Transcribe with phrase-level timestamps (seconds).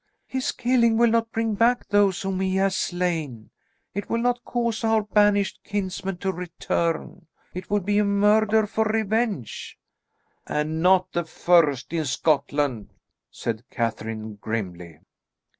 [0.25, 3.51] "His killing will not bring back those whom he has slain;
[3.93, 7.27] it will not cause our banished kinsmen to return.
[7.53, 9.77] It will be a murder for revenge."
[10.47, 12.93] "And not the first in Scotland,"
[13.29, 15.01] said Catherine grimly.